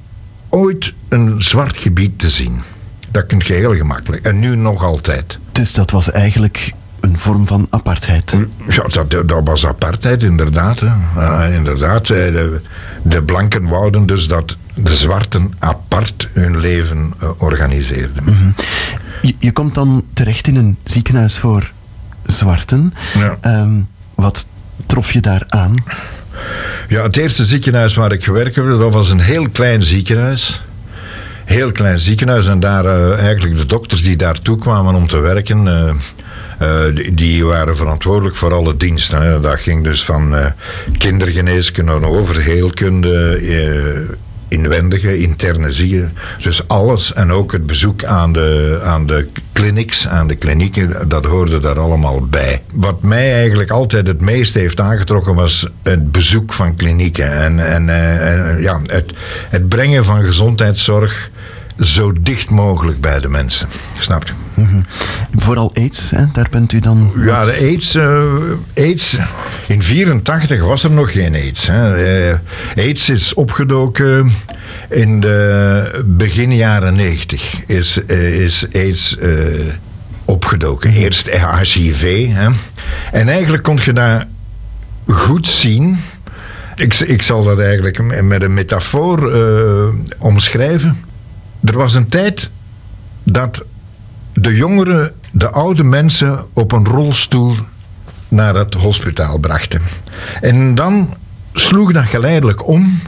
ooit 0.50 0.94
een 1.10 1.36
zwart 1.38 1.78
gebied 1.78 2.20
te 2.20 2.30
zien. 2.30 2.62
Dat 3.12 3.26
kun 3.26 3.42
je 3.46 3.54
heel 3.54 3.76
gemakkelijk. 3.76 4.26
En 4.26 4.40
nu 4.40 4.56
nog 4.56 4.84
altijd. 4.84 5.38
Dus 5.52 5.74
dat 5.74 5.92
was 5.92 6.12
eigenlijk 6.12 6.74
een 7.06 7.20
vorm 7.20 7.48
van 7.48 7.68
apartheid. 7.70 8.38
Ja, 8.68 8.84
dat, 8.84 9.12
dat 9.28 9.42
was 9.44 9.66
apartheid, 9.66 10.24
inderdaad. 10.24 10.82
Uh, 10.82 11.54
inderdaad. 11.54 12.08
De, 12.08 12.62
de 13.02 13.24
blanken 13.24 13.68
wouden 13.68 14.06
dus 14.06 14.28
dat 14.28 14.58
de 14.74 14.96
zwarten 14.96 15.54
apart 15.60 16.30
hun 16.34 16.58
leven 16.58 17.14
uh, 17.24 17.30
organiseerden. 17.38 18.24
Mm 18.24 18.38
-hmm. 18.38 18.56
je, 19.22 19.34
je, 19.40 19.52
komt 19.52 19.76
dan 19.76 20.04
terecht 20.14 20.48
in 20.48 20.56
een 20.56 20.78
ziekenhuis 20.84 21.38
voor 21.38 21.72
zwarten. 22.24 22.94
Ja. 23.14 23.62
Um, 23.62 23.88
wat 24.16 24.46
trof 24.86 25.14
je 25.14 25.20
daar 25.20 25.44
aan? 25.48 25.84
Ja, 26.88 27.02
het 27.02 27.18
eerste 27.18 27.46
ziekenhuis 27.46 27.96
waar 27.96 28.12
ik 28.12 28.24
gewerkt 28.24 28.56
heb, 28.56 28.66
dat 28.66 28.94
was 28.94 29.10
een 29.10 29.20
heel 29.20 29.50
klein 29.50 29.84
ziekenhuis. 29.84 30.64
Heel 31.46 31.72
klein 31.72 32.00
ziekenhuis. 32.00 32.48
En 32.48 32.60
daar 32.60 32.86
uh, 32.86 33.20
eigenlijk 33.20 33.58
de 33.58 33.66
dokters 33.66 34.04
die 34.04 34.16
daartoe 34.16 34.58
kwamen 34.58 34.96
om 34.96 35.08
te 35.08 35.20
werken. 35.20 35.66
Uh, 35.66 35.92
die, 36.94 37.14
die, 37.14 37.46
waren 37.46 37.76
verantwoordelijk 37.76 38.36
voor 38.36 38.54
alle 38.54 38.78
diensten. 38.78 39.22
Hè. 39.22 39.40
Dat 39.40 39.60
ging 39.60 39.84
dus 39.84 40.06
van 40.06 40.36
kindergeneeskunde 40.98 42.08
over 42.08 42.42
heelkunde, 42.42 43.40
inwendige, 44.48 45.18
interne 45.18 45.72
zie 45.72 46.06
Dus 46.42 46.68
alles 46.68 47.14
en 47.14 47.32
ook 47.32 47.52
het 47.52 47.66
bezoek 47.66 48.04
aan 48.04 48.34
de, 48.34 48.80
aan 48.84 49.06
de 49.06 49.28
clinics, 49.54 50.08
aan 50.08 50.28
de 50.28 50.36
klinieken, 50.36 51.10
dat 51.10 51.26
hoorde 51.26 51.60
daar 51.60 51.80
allemaal 51.80 52.26
bij. 52.26 52.62
Wat 52.74 53.02
mij 53.02 53.34
eigenlijk 53.34 53.72
altijd 53.72 54.08
het 54.08 54.22
meest 54.22 54.54
heeft 54.54 54.80
aangetrokken 54.80 55.36
was 55.36 55.68
het 55.84 56.12
bezoek 56.12 56.54
van 56.54 56.76
klinieken. 56.76 57.32
En, 57.32 57.60
en, 57.60 57.90
eh, 57.90 58.32
en 58.32 58.62
ja, 58.62 58.82
het, 58.86 59.14
het 59.50 59.70
brengen 59.70 60.06
van 60.06 60.26
gezondheidszorg 60.26 61.30
zo 61.80 62.14
dicht 62.22 62.50
mogelijk 62.50 63.02
bij 63.02 63.20
de 63.20 63.30
mensen. 63.30 63.70
Snap 64.00 64.28
je? 64.28 64.62
Mm 64.62 64.86
Vooral 65.36 65.72
AIDS, 65.74 66.12
hè? 66.12 66.26
daar 66.34 66.48
bent 66.52 66.72
u 66.72 66.80
dan... 66.80 67.12
Ja, 67.16 67.44
de 67.44 67.58
AIDS, 67.62 67.96
uh, 67.96 68.34
AIDS... 68.76 69.18
In 69.68 69.84
84 69.84 70.62
was 70.62 70.84
er 70.84 70.92
nog 70.92 71.12
geen 71.12 71.36
AIDS. 71.36 71.68
Hè. 71.68 72.08
Uh, 72.30 72.38
AIDS 72.76 73.10
is 73.10 73.34
opgedoken 73.34 74.32
in 74.90 75.20
de 75.20 76.04
begin 76.06 76.56
jaren 76.56 76.96
90. 76.96 77.66
Is, 77.66 78.00
uh, 78.08 78.42
is 78.42 78.66
AIDS 78.74 79.18
opgedoken. 80.26 80.92
Eerst 80.92 81.30
HIV. 81.30 82.28
Hè. 82.28 82.50
En 83.12 83.30
eigenlijk 83.30 83.64
kon 83.64 83.80
je 83.84 83.94
daar 83.94 84.28
goed 85.08 85.48
zien... 85.48 86.00
Ik, 86.76 86.94
ik 86.94 87.22
zal 87.22 87.44
dat 87.44 87.60
eigenlijk 87.60 88.22
met 88.24 88.42
een 88.42 88.54
metafoor 88.54 89.34
omschrijven 90.20 90.98
er 91.66 91.78
was 91.78 91.94
een 91.94 92.08
tijd 92.08 92.50
dat 93.24 93.66
de 94.34 94.56
jongeren 94.56 95.14
de 95.32 95.50
oude 95.50 95.84
mensen 95.84 96.46
op 96.54 96.72
een 96.72 96.86
rolstoel 96.86 97.56
naar 98.28 98.56
het 98.56 98.74
hospitaal 98.74 99.38
brachten. 99.38 99.82
En 100.42 100.76
dan 100.76 101.14
sloeg 101.54 101.92
dat 101.92 102.06
geleidelijk 102.06 102.68
om 102.68 103.00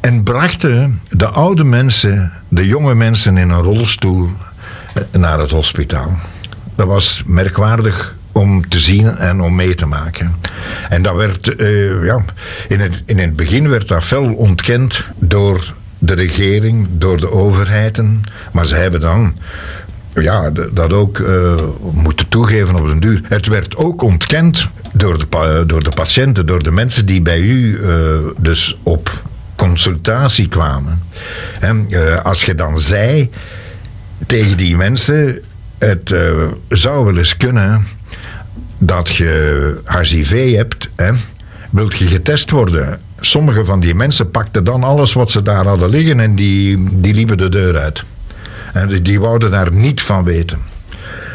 en 0.00 0.22
brachten 0.22 1.00
de 1.08 1.26
oude 1.26 1.64
mensen, 1.64 2.32
de 2.48 2.66
jonge 2.66 2.94
mensen 2.94 3.36
in 3.36 3.50
een 3.50 3.62
rolstoel 3.62 4.30
naar 5.10 5.38
het 5.38 5.50
hospitaal. 5.50 6.18
Dat 6.74 6.86
was 6.86 7.22
merkwaardig 7.26 8.16
om 8.32 8.68
te 8.68 8.80
zien 8.80 9.18
en 9.18 9.40
om 9.40 9.54
mee 9.54 9.74
te 9.74 9.86
maken. 9.86 10.34
En 10.88 11.02
dat 11.02 11.14
werd, 11.14 11.60
uh, 11.60 12.04
ja, 12.04 12.24
in 12.68 12.80
het, 12.80 13.02
in 13.06 13.18
het 13.18 13.36
begin 13.36 13.68
werd 13.68 13.88
dat 13.88 14.04
fel 14.04 14.34
ontkend 14.34 15.04
door 15.18 15.74
de 16.04 16.14
regering, 16.14 16.88
door 16.92 17.20
de 17.20 17.30
overheden. 17.30 18.22
Maar 18.52 18.66
ze 18.66 18.74
hebben 18.74 19.00
dan 19.00 19.36
ja, 20.14 20.50
dat 20.72 20.92
ook 20.92 21.18
uh, 21.18 21.54
moeten 21.92 22.28
toegeven 22.28 22.74
op 22.74 22.86
den 22.86 23.00
duur. 23.00 23.20
Het 23.24 23.46
werd 23.46 23.76
ook 23.76 24.02
ontkend 24.02 24.68
door 24.92 25.18
de, 25.18 25.64
door 25.66 25.82
de 25.82 25.90
patiënten, 25.90 26.46
door 26.46 26.62
de 26.62 26.70
mensen 26.70 27.06
die 27.06 27.22
bij 27.22 27.40
u 27.40 27.78
uh, 27.78 27.88
dus 28.36 28.78
op 28.82 29.22
consultatie 29.56 30.48
kwamen. 30.48 31.02
En, 31.60 31.86
uh, 31.88 32.16
als 32.16 32.44
je 32.44 32.54
dan 32.54 32.78
zei 32.78 33.30
tegen 34.26 34.56
die 34.56 34.76
mensen: 34.76 35.42
het 35.78 36.14
zou 36.68 37.04
wel 37.04 37.16
eens 37.16 37.36
kunnen 37.36 37.86
dat 38.78 39.08
je 39.08 39.80
HIV 40.00 40.56
hebt, 40.56 40.88
hè, 40.96 41.12
wilt 41.70 41.98
je 41.98 42.06
getest 42.06 42.50
worden 42.50 43.00
sommige 43.26 43.64
van 43.64 43.80
die 43.80 43.94
mensen 43.94 44.30
pakten 44.30 44.64
dan 44.64 44.84
alles 44.84 45.12
wat 45.12 45.30
ze 45.30 45.42
daar 45.42 45.66
hadden 45.66 45.88
liggen 45.88 46.20
en 46.20 46.34
die, 46.34 46.84
die 46.92 47.14
liepen 47.14 47.38
de 47.38 47.48
deur 47.48 47.78
uit. 47.78 48.04
En 48.72 48.88
die, 48.88 49.02
die 49.02 49.20
wouden 49.20 49.50
daar 49.50 49.72
niet 49.72 50.02
van 50.02 50.24
weten. 50.24 50.58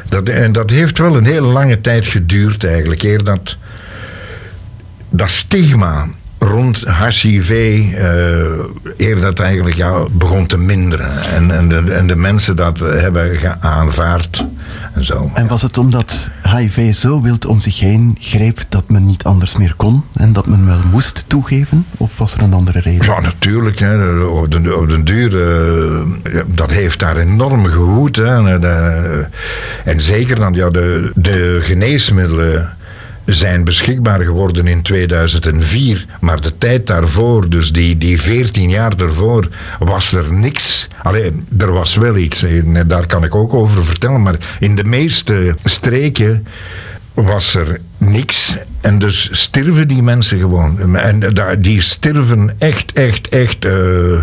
Dat, 0.10 0.29
en 0.29 0.51
dat 0.51 0.70
heeft 0.70 0.98
wel 0.98 1.15
een 1.15 1.25
hele 1.25 1.48
lange 1.48 1.82
tijd 1.82 2.06
geduurd 2.06 2.63
eigenlijk, 2.63 3.03
eer 3.03 3.24
dat, 3.24 3.58
dat 5.10 5.29
stigma 5.29 6.08
rond 6.39 6.84
HIV 7.03 7.50
uh, 7.50 8.00
eer 8.98 9.22
dat 9.22 9.39
eigenlijk 9.39 9.75
ja, 9.75 10.03
begon 10.12 10.46
te 10.46 10.58
minderen. 10.58 11.22
En, 11.22 11.51
en, 11.51 11.70
de, 11.70 11.94
en 11.94 12.08
de 12.08 12.15
mensen 12.15 12.56
dat 12.56 12.79
hebben 12.79 13.62
aanvaard. 13.62 14.46
En, 14.98 15.06
zo. 15.06 15.32
en 15.34 15.48
was 15.48 15.62
het 15.62 15.77
omdat 15.77 16.30
HIV 16.42 16.94
zo 16.94 17.22
wild 17.22 17.46
om 17.46 17.60
zich 17.60 17.80
heen 17.80 18.18
greep 18.20 18.66
dat 18.70 18.89
men 18.89 19.06
niet 19.06 19.24
anders 19.24 19.58
meer 19.58 19.74
kon 19.77 20.04
en 20.13 20.34
dat 20.34 20.46
men 20.46 20.66
wel 20.66 20.80
moest 20.92 21.24
toegeven? 21.27 21.86
Of 21.98 22.18
was 22.18 22.34
er 22.34 22.42
een 22.42 22.54
andere 22.54 22.80
reden? 22.80 23.06
Ja, 23.06 23.20
natuurlijk. 23.20 23.80
Hè. 23.80 24.24
Op, 24.24 24.51
de, 24.51 24.75
op 24.75 24.89
de 24.89 25.04
duur, 25.04 25.34
uh, 26.24 26.42
dat 26.48 26.72
heeft 26.72 27.00
daar 27.00 27.18
enorm 27.18 27.66
gewoed. 27.66 28.16
Hè. 28.16 28.50
En, 28.50 28.62
uh, 28.62 29.94
en 29.94 30.01
zeker 30.01 30.36
dan 30.36 30.54
ja, 30.54 30.70
de, 30.70 31.12
de 31.16 31.58
geneesmiddelen 31.62 32.76
zijn 33.27 33.63
beschikbaar 33.63 34.22
geworden 34.24 34.67
in 34.67 34.81
2004. 34.81 36.05
Maar 36.19 36.41
de 36.41 36.57
tijd 36.57 36.88
daarvoor, 36.88 37.50
dus 37.50 37.72
die, 37.72 37.98
die 37.98 38.22
14 38.22 38.69
jaar 38.69 38.98
daarvoor, 38.98 39.50
was 39.79 40.13
er 40.13 40.34
niks. 40.34 40.88
Alleen, 41.03 41.48
er 41.57 41.72
was 41.72 41.96
wel 41.96 42.17
iets. 42.17 42.46
Daar 42.88 43.05
kan 43.05 43.24
ik 43.24 43.36
ook 43.36 43.53
over 43.53 43.86
vertellen. 43.86 44.22
Maar 44.22 44.57
in 44.60 44.75
de 44.75 44.84
meeste 44.84 45.55
streken 45.63 46.48
was 47.13 47.55
er 47.55 47.79
niks. 47.98 48.57
En 48.81 49.00
dus 49.00 49.29
sterven 49.31 49.88
die 49.88 50.03
mensen 50.03 50.39
gewoon. 50.39 50.96
En 50.96 51.34
die 51.60 51.81
sterven 51.81 52.55
echt, 52.57 52.93
echt, 52.93 53.29
echt. 53.29 53.65
Uh, 53.65 54.19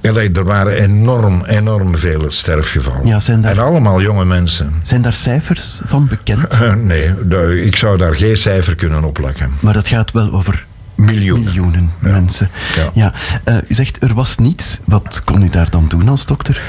er 0.00 0.44
waren 0.44 0.72
enorm, 0.72 1.44
enorm 1.44 1.96
veel 1.96 2.24
sterfgevallen. 2.28 3.06
Ja, 3.06 3.20
zijn 3.20 3.42
daar, 3.42 3.52
en 3.52 3.58
allemaal 3.58 4.00
jonge 4.00 4.24
mensen. 4.24 4.72
Zijn 4.82 5.02
daar 5.02 5.14
cijfers 5.14 5.80
van 5.84 6.08
bekend? 6.08 6.60
Uh, 6.62 6.74
nee, 6.92 7.64
ik 7.64 7.76
zou 7.76 7.98
daar 7.98 8.14
geen 8.14 8.36
cijfer 8.36 8.74
kunnen 8.74 9.04
opleggen. 9.04 9.50
Maar 9.60 9.74
dat 9.74 9.88
gaat 9.88 10.12
wel 10.12 10.32
over 10.32 10.66
miljoenen, 10.94 11.44
miljoenen 11.44 11.90
mensen. 11.98 12.50
Ja. 12.76 12.90
ja. 12.94 13.12
Uh, 13.48 13.56
u 13.68 13.74
zegt 13.74 14.02
er 14.02 14.14
was 14.14 14.36
niets. 14.36 14.80
Wat 14.84 15.22
kon 15.24 15.42
u 15.42 15.48
daar 15.48 15.70
dan 15.70 15.88
doen 15.88 16.08
als 16.08 16.26
dokter? 16.26 16.62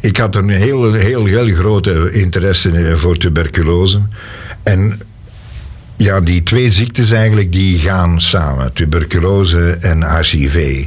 Ik 0.00 0.16
had 0.16 0.36
een 0.36 0.48
heel, 0.48 0.92
heel, 0.92 1.24
heel 1.24 1.54
grote 1.54 2.10
interesse 2.12 2.92
voor 2.96 3.16
tuberculose. 3.16 4.00
En 4.62 5.00
ja, 5.96 6.20
die 6.20 6.42
twee 6.42 6.70
ziektes 6.70 7.10
eigenlijk 7.10 7.52
die 7.52 7.78
gaan 7.78 8.20
samen, 8.20 8.72
tuberculose 8.72 9.70
en 9.80 10.16
HIV 10.16 10.86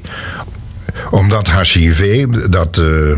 omdat 1.10 1.52
HIV, 1.52 2.26
dat 2.50 2.78
uh, 2.78 3.18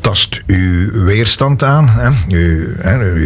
tast 0.00 0.42
uw 0.46 1.04
weerstand 1.04 1.62
aan. 1.62 1.88
Hè? 1.88 2.10
Uw, 2.28 2.66
hè, 2.78 3.22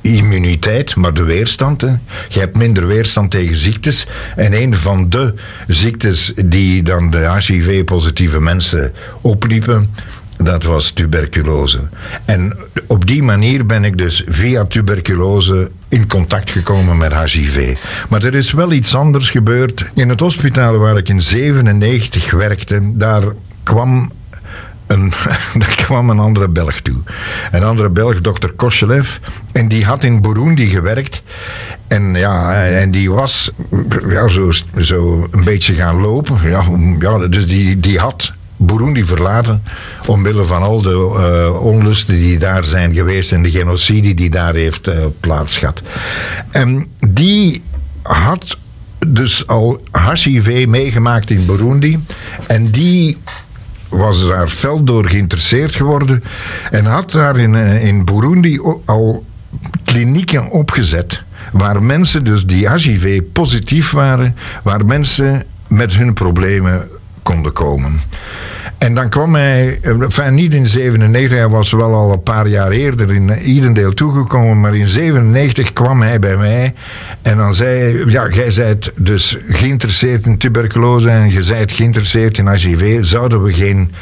immuniteit, 0.00 0.96
maar 0.96 1.14
de 1.14 1.22
weerstand. 1.22 1.80
Hè. 1.80 1.88
Je 2.28 2.38
hebt 2.38 2.56
minder 2.56 2.86
weerstand 2.86 3.30
tegen 3.30 3.56
ziektes. 3.56 4.06
En 4.36 4.52
een 4.62 4.74
van 4.74 5.10
de 5.10 5.34
ziektes 5.66 6.32
die 6.44 6.82
dan 6.82 7.10
de 7.10 7.36
HIV-positieve 7.38 8.40
mensen 8.40 8.92
opliepen, 9.20 9.94
dat 10.38 10.64
was 10.64 10.90
tuberculose. 10.90 11.80
En 12.24 12.56
op 12.86 13.06
die 13.06 13.22
manier 13.22 13.66
ben 13.66 13.84
ik 13.84 13.98
dus 13.98 14.24
via 14.26 14.64
tuberculose 14.64 15.70
in 15.88 16.06
contact 16.06 16.50
gekomen 16.50 16.96
met 16.96 17.16
HIV. 17.16 17.76
Maar 18.08 18.24
er 18.24 18.34
is 18.34 18.52
wel 18.52 18.72
iets 18.72 18.94
anders 18.94 19.30
gebeurd. 19.30 19.90
In 19.94 20.08
het 20.08 20.20
hospitaal 20.20 20.78
waar 20.78 20.96
ik 20.96 21.08
in 21.08 21.20
97 21.20 22.30
werkte, 22.30 22.80
daar 22.82 23.22
kwam 23.62 24.12
een, 24.86 25.12
daar 25.60 25.74
kwam 25.76 26.10
een 26.10 26.18
andere 26.18 26.48
Belg 26.48 26.80
toe. 26.80 26.96
Een 27.52 27.62
andere 27.62 27.88
Belg, 27.88 28.20
dokter 28.20 28.52
Koshelev. 28.52 29.16
En 29.52 29.68
die 29.68 29.84
had 29.84 30.04
in 30.04 30.20
Burundi 30.20 30.66
gewerkt. 30.66 31.22
En, 31.88 32.14
ja, 32.14 32.64
en 32.66 32.90
die 32.90 33.10
was 33.10 33.50
ja, 34.08 34.28
zo, 34.28 34.50
zo 34.78 35.28
een 35.30 35.44
beetje 35.44 35.74
gaan 35.74 36.00
lopen. 36.00 36.48
Ja, 36.48 36.64
ja, 36.98 37.18
dus 37.18 37.46
die, 37.46 37.80
die 37.80 37.98
had 37.98 38.32
Burundi 38.56 39.04
verlaten 39.04 39.62
omwille 40.06 40.44
van 40.44 40.62
al 40.62 40.82
de 40.82 41.50
uh, 41.50 41.62
onlusten 41.62 42.14
die 42.14 42.38
daar 42.38 42.64
zijn 42.64 42.94
geweest 42.94 43.32
en 43.32 43.42
de 43.42 43.50
genocide 43.50 44.14
die 44.14 44.30
daar 44.30 44.54
heeft 44.54 44.88
uh, 44.88 44.94
plaatsgehad. 45.20 45.82
En 46.50 46.86
die 47.06 47.62
had 48.02 48.58
dus 49.06 49.46
al 49.46 49.80
HIV 50.12 50.66
meegemaakt 50.68 51.30
in 51.30 51.46
Burundi 51.46 51.98
en 52.46 52.70
die 52.70 53.16
was 53.88 54.26
daar 54.26 54.48
fel 54.48 54.84
door 54.84 55.08
geïnteresseerd 55.08 55.74
geworden 55.74 56.24
en 56.70 56.84
had 56.84 57.10
daar 57.10 57.38
in, 57.38 57.54
uh, 57.54 57.84
in 57.84 58.04
Burundi 58.04 58.60
al 58.84 59.24
klinieken 59.84 60.50
opgezet 60.50 61.22
waar 61.52 61.82
mensen 61.82 62.24
dus 62.24 62.46
die 62.46 62.70
HIV 62.70 63.22
positief 63.32 63.90
waren, 63.90 64.36
waar 64.62 64.86
mensen 64.86 65.44
met 65.68 65.94
hun 65.94 66.12
problemen 66.12 66.88
konden 67.24 67.52
komen. 67.52 68.00
En 68.78 68.94
dan 68.94 69.08
kwam 69.08 69.34
hij, 69.34 69.78
enfin 69.82 70.34
niet 70.34 70.54
in 70.54 70.66
97, 70.66 71.38
hij 71.38 71.48
was 71.48 71.72
wel 71.72 71.94
al 71.94 72.12
een 72.12 72.22
paar 72.22 72.48
jaar 72.48 72.70
eerder 72.70 73.14
in 73.14 73.50
Idendeel 73.50 73.94
toegekomen, 73.94 74.60
maar 74.60 74.76
in 74.76 74.88
97 74.88 75.72
kwam 75.72 76.02
hij 76.02 76.18
bij 76.18 76.36
mij. 76.36 76.74
En 77.22 77.36
dan 77.36 77.54
zei 77.54 77.78
hij, 77.78 78.04
ja, 78.06 78.28
jij 78.28 78.50
zijt 78.50 78.92
dus 78.96 79.38
geïnteresseerd 79.48 80.26
in 80.26 80.38
tuberculose 80.38 81.10
en 81.10 81.30
je 81.30 81.42
zijt 81.42 81.72
geïnteresseerd 81.72 82.38
in 82.38 82.48
HIV, 82.48 83.04
zouden 83.04 83.42
we 83.42 83.52
geen 83.52 83.92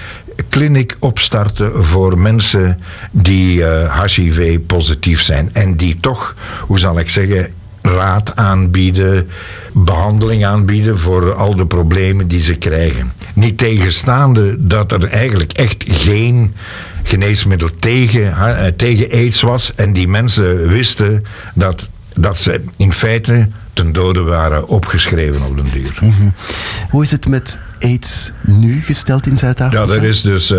kliniek 0.49 0.97
opstarten 0.99 1.85
voor 1.85 2.19
mensen 2.19 2.79
die 3.11 3.59
uh, 3.59 3.85
eh, 3.85 4.05
HIV-positief 4.05 5.23
zijn? 5.23 5.51
En 5.53 5.77
die 5.77 5.99
toch, 6.01 6.37
hoe 6.67 6.79
zal 6.79 6.99
ik 6.99 7.11
zeggen, 7.11 7.53
raad 7.83 8.37
aanbieden, 8.37 9.29
behandeling 9.73 10.45
aanbieden 10.45 10.99
voor 10.99 11.35
al 11.35 11.57
de 11.57 11.67
problemen 11.67 12.29
die 12.29 12.41
ze 12.41 12.55
krijgen. 12.55 13.13
Niet 13.35 13.59
tegenstaande 13.59 14.57
dat 14.59 14.93
er 14.93 15.05
eigenlijk 15.05 15.53
echt 15.53 15.85
geen 15.87 16.55
geneesmiddel 17.03 17.71
tegen, 17.79 18.37
eh, 18.37 18.67
tegen 18.77 19.11
aids 19.11 19.41
was 19.41 19.75
en 19.75 19.93
die 19.93 20.09
mensen 20.09 20.69
wisten 20.69 21.25
dat, 21.55 21.89
dat 22.15 22.39
ze 22.39 22.65
in 22.77 22.93
feite 22.93 23.49
ten 23.73 23.93
dode 23.93 24.21
waren 24.21 24.69
opgeschreven 24.69 25.43
op 25.43 25.57
den 25.57 25.67
duur. 25.73 25.99
Mhm. 26.01 26.29
Hoe 26.91 27.03
is 27.03 27.11
het 27.11 27.29
met 27.29 27.59
AIDS 27.81 28.33
nu 28.41 28.83
gesteld 28.83 29.27
in 29.27 29.39
Zuid-Afrika? 29.39 29.85
Ja, 29.85 29.93
er 29.93 30.05
is 30.05 30.23
dus 30.23 30.51
uh, 30.51 30.59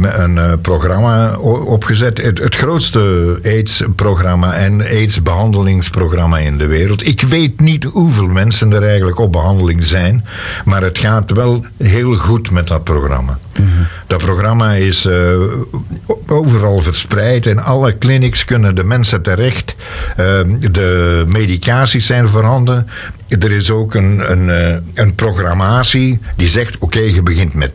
een 0.00 0.36
uh, 0.36 0.52
programma 0.62 1.36
opgezet. 1.36 2.18
Het, 2.22 2.38
het 2.38 2.54
grootste 2.54 3.38
AIDS-programma 3.44 4.54
en 4.54 4.80
AIDS-behandelingsprogramma 4.80 6.38
in 6.38 6.58
de 6.58 6.66
wereld. 6.66 7.06
Ik 7.06 7.20
weet 7.20 7.60
niet 7.60 7.84
hoeveel 7.84 8.28
mensen 8.28 8.72
er 8.72 8.82
eigenlijk 8.82 9.18
op 9.18 9.32
behandeling 9.32 9.84
zijn, 9.84 10.24
maar 10.64 10.82
het 10.82 10.98
gaat 10.98 11.30
wel 11.30 11.64
heel 11.76 12.16
goed 12.16 12.50
met 12.50 12.68
dat 12.68 12.84
programma. 12.84 13.38
Mm 13.60 13.72
Dat 14.06 14.18
programma 14.18 14.72
is 14.72 15.06
uh, 15.06 15.14
overal 16.26 16.80
verspreid. 16.80 17.46
In 17.46 17.60
alle 17.60 17.98
clinics 17.98 18.44
kunnen 18.44 18.74
de 18.74 18.84
mensen 18.84 19.22
terecht. 19.22 19.76
de 20.70 21.24
medicaties 21.26 22.06
zijn 22.06 22.28
veranderd 22.28 22.53
er 23.28 23.50
is 23.50 23.70
ook 23.70 23.94
een, 23.94 24.30
een, 24.30 24.50
eh, 24.50 24.76
een 24.94 25.14
programmatie 25.14 26.20
die 26.36 26.48
zegt: 26.48 26.78
oké, 26.78 26.98
je 26.98 27.22
begint 27.22 27.54
met 27.54 27.72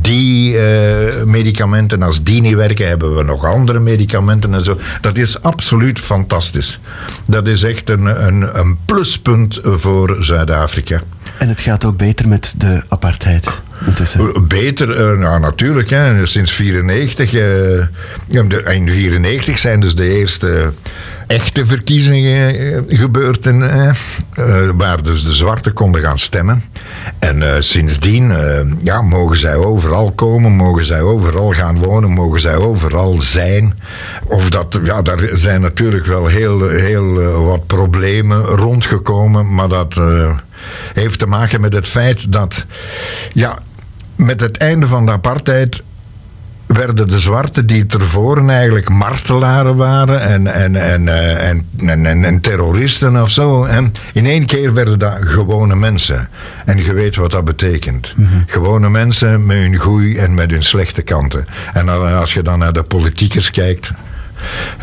die 0.00 0.52
uh, 0.52 1.22
medicamenten. 1.22 2.02
Als 2.02 2.22
die 2.22 2.40
niet 2.40 2.54
werken, 2.54 2.88
hebben 2.88 3.14
we 3.16 3.22
nog 3.22 3.44
andere 3.44 3.78
medicamenten 3.78 4.54
en 4.54 4.64
zo. 4.64 4.78
Dat 5.00 5.16
is 5.16 5.42
absoluut 5.42 6.00
fantastisch. 6.00 6.80
Dat 7.26 7.46
is 7.46 7.62
echt 7.62 7.90
een, 7.90 8.26
een, 8.26 8.58
een 8.58 8.78
pluspunt 8.84 9.60
voor 9.62 10.16
Zuid-Afrika. 10.20 11.00
En 11.38 11.48
het 11.48 11.60
gaat 11.60 11.84
ook 11.84 11.96
beter 11.96 12.28
met 12.28 12.54
de 12.58 12.82
apartheid. 12.88 13.60
Intussen. 13.86 14.48
Beter, 14.48 15.12
uh, 15.12 15.18
nou 15.18 15.40
natuurlijk. 15.40 15.90
Hè. 15.90 16.26
Sinds 16.26 16.52
94. 16.52 17.32
Uh, 17.32 17.84
in 18.28 18.88
94 18.88 19.58
zijn 19.58 19.80
dus 19.80 19.94
de 19.94 20.08
eerste 20.08 20.72
echte 21.32 21.66
verkiezingen 21.66 22.58
eh, 22.58 22.98
gebeurd. 22.98 23.46
En, 23.46 23.62
uh, 23.62 24.70
waar 24.74 25.02
dus 25.02 25.24
de 25.24 25.32
zwarten 25.32 25.72
konden 25.72 26.02
gaan 26.02 26.18
stemmen. 26.18 26.64
En 27.18 27.64
sindsdien 27.64 28.32
ja, 28.82 29.02
mogen 29.02 29.36
zij 29.36 29.54
overal 29.54 30.12
komen, 30.12 30.52
mogen 30.52 30.84
zij 30.84 31.00
overal 31.00 31.52
gaan 31.52 31.78
wonen, 31.78 32.10
mogen 32.10 32.40
zij 32.40 32.56
overal 32.56 33.22
zijn. 33.22 33.78
Of 34.26 34.50
dat, 34.50 34.80
ja, 34.84 35.02
daar 35.02 35.28
zijn 35.32 35.60
natuurlijk 35.60 36.06
wel 36.06 36.26
heel, 36.26 36.68
heel 36.68 37.14
wat 37.44 37.66
problemen 37.66 38.42
rondgekomen, 38.42 39.54
maar 39.54 39.68
dat 39.68 40.00
heeft 40.94 41.18
te 41.18 41.26
maken 41.26 41.60
met 41.60 41.72
het 41.72 41.88
feit 41.88 42.32
dat, 42.32 42.66
ja, 43.32 43.58
met 44.16 44.40
het 44.40 44.56
einde 44.56 44.86
van 44.86 45.06
de 45.06 45.12
apartheid 45.12 45.82
werden 46.72 47.08
de 47.08 47.20
zwarten 47.20 47.66
die 47.66 47.86
tevoren 47.86 48.50
eigenlijk 48.50 48.88
martelaren 48.88 49.76
waren 49.76 50.20
en, 50.20 50.46
en, 50.46 50.76
en, 50.76 51.08
eh, 51.08 51.48
en, 51.48 51.66
en, 51.86 52.24
en, 52.24 52.40
terroristen 52.40 53.22
of 53.22 53.30
zo. 53.30 53.64
En 53.64 53.92
in 54.12 54.26
één 54.26 54.46
keer 54.46 54.74
werden 54.74 54.98
dat 54.98 55.16
gewone 55.20 55.76
mensen. 55.76 56.28
En 56.64 56.84
je 56.84 56.94
weet 56.94 57.16
wat 57.16 57.30
dat 57.30 57.44
betekent. 57.44 58.14
Mhm. 58.16 58.28
Gewone 58.46 58.90
mensen 58.90 59.46
met 59.46 59.56
hun 59.56 59.76
goeie 59.76 60.18
en 60.20 60.34
met 60.34 60.50
hun 60.50 60.62
slechte 60.62 61.02
kanten. 61.02 61.46
En 61.74 61.88
als 62.18 62.34
je 62.34 62.42
dan 62.42 62.58
naar 62.58 62.72
de 62.72 62.82
politiekers 62.82 63.50
kijkt, 63.50 63.92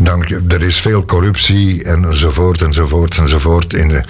dan, 0.01 0.25
er 0.47 0.61
is 0.61 0.79
veel 0.79 1.05
corruptie 1.05 1.83
enzovoort 1.83 2.61
enzovoort 2.61 3.17
enzovoort. 3.17 3.73
In 3.73 3.87
de, 3.87 4.01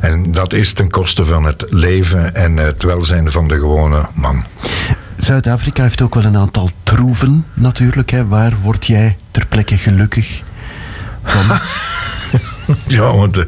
en 0.00 0.32
dat 0.32 0.52
is 0.52 0.72
ten 0.72 0.90
koste 0.90 1.24
van 1.24 1.44
het 1.44 1.64
leven 1.68 2.34
en 2.34 2.56
het 2.56 2.82
welzijn 2.82 3.32
van 3.32 3.48
de 3.48 3.54
gewone 3.54 4.00
man. 4.14 4.44
Zuid-Afrika 5.28 5.82
heeft 5.82 6.02
ook 6.02 6.14
wel 6.14 6.24
een 6.24 6.36
aantal 6.36 6.68
troeven 6.82 7.44
natuurlijk. 7.54 8.10
Hè. 8.10 8.26
Waar 8.26 8.56
word 8.62 8.86
jij 8.86 9.16
ter 9.30 9.46
plekke 9.46 9.78
gelukkig 9.78 10.42
van? 11.22 11.44
Ja, 12.86 13.14
want 13.16 13.34
de 13.34 13.46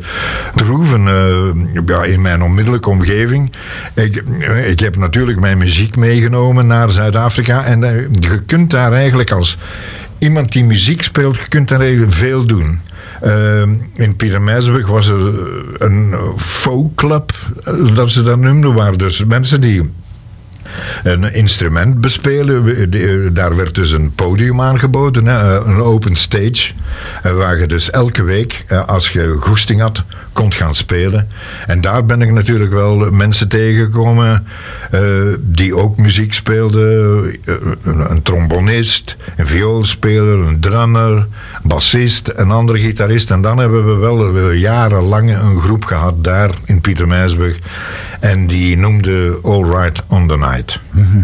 troeven 0.54 1.06
uh, 1.06 1.84
ja, 1.86 2.04
in 2.04 2.20
mijn 2.20 2.42
onmiddellijke 2.42 2.88
omgeving. 2.88 3.52
Ik, 3.94 4.16
ik 4.64 4.80
heb 4.80 4.96
natuurlijk 4.96 5.40
mijn 5.40 5.58
muziek 5.58 5.96
meegenomen 5.96 6.66
naar 6.66 6.90
Zuid-Afrika. 6.90 7.64
En 7.64 7.80
je 8.20 8.42
kunt 8.46 8.70
daar 8.70 8.92
eigenlijk 8.92 9.30
als 9.30 9.58
iemand 10.18 10.52
die 10.52 10.64
muziek 10.64 11.02
speelt, 11.02 11.36
je 11.36 11.48
kunt 11.48 11.68
daar 11.68 11.80
eigenlijk 11.80 12.12
veel 12.12 12.46
doen. 12.46 12.80
In 13.94 14.16
Pietermeizenburg 14.16 14.88
was 14.88 15.06
er 15.06 15.20
een 15.78 16.14
folkclub, 16.36 17.32
dat 17.94 18.10
ze 18.10 18.22
dat 18.22 18.38
noemden, 18.38 18.74
waar 18.74 18.96
dus 18.96 19.24
mensen 19.24 19.60
die 19.60 19.90
een 21.02 21.32
instrument 21.32 22.00
bespelen. 22.00 23.34
Daar 23.34 23.56
werd 23.56 23.74
dus 23.74 23.92
een 23.92 24.12
podium 24.14 24.60
aangeboden, 24.60 25.26
een 25.26 25.82
open 25.82 26.16
stage. 26.16 26.72
Eh, 27.22 27.32
waar 27.32 27.58
je 27.58 27.66
dus 27.66 27.90
elke 27.90 28.22
week, 28.22 28.64
eh, 28.66 28.86
als 28.86 29.08
je 29.08 29.36
goesting 29.40 29.80
had, 29.80 30.04
kon 30.32 30.52
gaan 30.52 30.74
spelen. 30.74 31.28
En 31.66 31.80
daar 31.80 32.04
ben 32.04 32.22
ik 32.22 32.32
natuurlijk 32.32 32.72
wel 32.72 33.10
mensen 33.10 33.48
tegengekomen 33.48 34.46
die 35.40 35.76
ook 35.76 35.96
muziek 35.96 36.34
speelden. 36.34 37.34
Een, 37.84 38.22
trombonist, 38.22 39.16
een 39.36 39.46
vioolspeler, 39.46 40.38
een 40.38 40.60
drummer, 40.60 41.26
bassist, 41.62 42.32
een 42.34 42.50
andere 42.50 42.78
gitarist. 42.78 43.30
En 43.30 43.40
dan 43.40 43.58
hebben 43.58 43.86
we 43.86 43.94
wel 43.94 44.50
jarenlang 44.50 45.38
een 45.38 45.60
groep 45.60 45.84
gehad 45.84 46.24
daar 46.24 46.50
in 46.64 46.80
Pietermeidsburg. 46.80 47.58
En 48.20 48.46
die 48.46 48.76
noemde 48.76 49.38
All 49.42 49.64
Right 49.64 50.02
on 50.08 50.26
the 50.26 50.36
Night. 50.36 50.59
Mhm. 50.90 51.22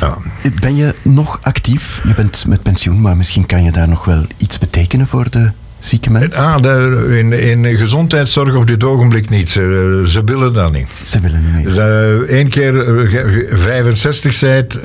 ja. 0.00 0.16
Ben 0.60 0.76
je 0.76 0.94
nog 1.02 1.38
actief? 1.42 2.00
Je 2.04 2.14
bent 2.14 2.44
met 2.46 2.62
pensioen, 2.62 3.00
maar 3.00 3.16
misschien 3.16 3.46
kan 3.46 3.64
je 3.64 3.72
daar 3.72 3.88
nog 3.88 4.04
wel 4.04 4.24
iets 4.36 4.58
betekenen 4.58 5.06
voor 5.06 5.30
de 5.30 5.50
zieke 5.78 6.10
mensen? 6.10 6.42
Ah, 6.42 6.62
de, 6.62 7.06
in, 7.18 7.32
in 7.32 7.76
gezondheidszorg 7.76 8.54
op 8.54 8.66
dit 8.66 8.84
ogenblik 8.84 9.30
niet. 9.30 9.50
Ze, 9.50 10.02
ze 10.06 10.24
willen 10.24 10.52
dat 10.52 10.72
niet. 10.72 10.86
Ze 11.02 11.20
willen 11.20 11.42
niet 11.42 11.52
meer. 11.52 11.80
Eén 12.28 12.50
dus, 12.50 12.56
uh, 12.56 13.10
keer 13.10 13.58
65 13.58 14.24
uh, 14.32 14.38
zijt, 14.38 14.78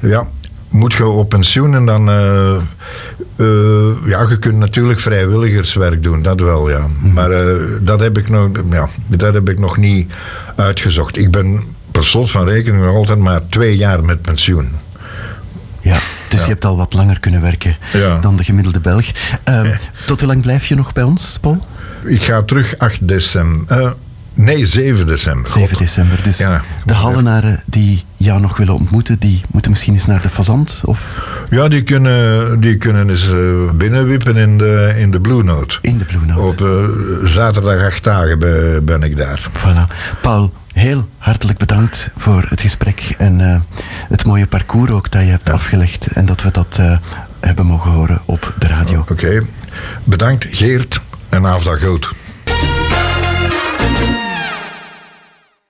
ja, 0.00 0.26
moet 0.68 0.92
je 0.92 1.06
op 1.06 1.28
pensioen 1.28 1.74
en 1.74 1.86
dan... 1.86 2.04
Ja, 4.06 4.26
je 4.28 4.36
kunt 4.38 4.58
natuurlijk 4.58 5.00
vrijwilligerswerk 5.00 6.02
doen, 6.02 6.22
dat 6.22 6.40
wel, 6.40 6.70
ja. 6.70 6.86
Mhm. 6.98 7.12
Maar 7.12 7.30
dat, 7.80 8.00
heb 8.00 8.18
ik 8.18 8.28
nog, 8.28 8.48
ja, 8.70 8.88
dat 9.06 9.34
heb 9.34 9.48
ik 9.48 9.58
nog 9.58 9.76
niet 9.76 10.12
uitgezocht. 10.56 11.16
Ik 11.16 11.30
ben 11.30 11.62
per 11.98 12.06
slot 12.06 12.30
van 12.30 12.44
rekening 12.44 12.84
nog 12.84 12.94
altijd 12.94 13.18
maar 13.18 13.40
twee 13.48 13.76
jaar 13.76 14.04
met 14.04 14.22
pensioen. 14.22 14.70
Ja, 15.80 15.98
dus 16.28 16.42
je 16.42 16.48
hebt 16.48 16.64
al 16.64 16.76
wat 16.76 16.94
langer 16.94 17.20
kunnen 17.20 17.40
werken 17.40 17.76
dan 18.20 18.36
de 18.36 18.44
gemiddelde 18.44 18.80
Belg. 18.80 19.06
Tot 20.06 20.20
hoe 20.20 20.28
lang 20.28 20.42
blijf 20.42 20.66
je 20.66 20.74
nog 20.74 20.92
bij 20.92 21.02
ons, 21.02 21.38
Paul? 21.40 21.58
Ik 22.04 22.22
ga 22.22 22.42
terug 22.42 22.78
8 22.78 23.08
december. 23.08 23.94
Nee, 24.34 24.66
7 24.66 25.06
december. 25.06 25.50
7 25.50 25.76
december, 25.76 26.22
dus 26.22 26.36
de 26.84 26.94
Hallenaren 26.94 27.62
die 27.66 28.04
jou 28.16 28.40
nog 28.40 28.56
willen 28.56 28.74
ontmoeten, 28.74 29.18
die 29.18 29.40
moeten 29.50 29.70
misschien 29.70 29.94
eens 29.94 30.06
naar 30.06 30.22
de 30.22 30.30
Fazant? 30.30 30.82
Of? 30.84 31.22
Ja, 31.50 31.68
die 31.68 31.82
kunnen, 31.82 32.60
die 32.60 32.76
kunnen 32.76 33.10
eens 33.10 33.28
uh, 33.28 33.70
binnenwippen 33.74 34.36
in 34.36 34.58
de, 34.58 34.94
in 34.96 35.10
de 35.10 35.20
Blue 35.20 35.42
Note. 35.42 35.78
In 35.80 35.98
de 35.98 36.04
Blue 36.04 36.26
Note. 36.26 36.40
Op 36.40 36.60
uh, 36.60 37.28
zaterdag 37.28 37.84
acht 37.84 38.04
dagen 38.04 38.38
ben, 38.38 38.84
ben, 38.84 39.02
ik 39.02 39.16
daar. 39.16 39.48
Voilà. 39.52 40.18
Paul, 40.20 40.52
heel 40.78 41.08
hartelijk 41.18 41.58
bedankt 41.58 42.10
voor 42.16 42.46
het 42.48 42.60
gesprek 42.60 43.14
en 43.18 43.40
uh, 43.40 43.60
het 44.08 44.24
mooie 44.24 44.46
parcours 44.46 44.90
ook 44.90 45.10
dat 45.10 45.22
je 45.22 45.28
hebt 45.28 45.50
afgelegd 45.50 46.06
en 46.06 46.26
dat 46.26 46.42
we 46.42 46.50
dat 46.50 46.80
hebben 47.40 47.66
mogen 47.66 47.90
horen 47.90 48.20
op 48.24 48.54
de 48.58 48.66
radio. 48.66 49.00
Oké, 49.00 49.12
okay. 49.12 49.42
bedankt 50.04 50.46
Geert 50.50 51.00
en 51.28 51.46
avond 51.46 51.80
goed. 51.80 52.12